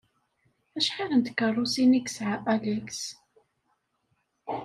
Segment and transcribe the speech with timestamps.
[0.77, 2.99] Acḥal n tkeṛṛusin i yesɛa Alex?